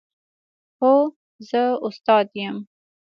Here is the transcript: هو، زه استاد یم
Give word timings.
هو، 0.79 0.93
زه 1.49 1.63
استاد 1.87 2.27
یم 2.41 2.57